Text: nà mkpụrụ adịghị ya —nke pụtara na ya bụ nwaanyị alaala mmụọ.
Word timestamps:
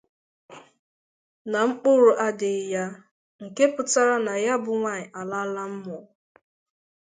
nà 1.51 1.59
mkpụrụ 1.67 2.11
adịghị 2.27 2.63
ya 2.73 2.85
—nke 2.95 3.63
pụtara 3.73 4.15
na 4.25 4.33
ya 4.45 4.53
bụ 4.63 4.71
nwaanyị 4.79 5.05
alaala 5.19 5.63
mmụọ. 5.71 5.99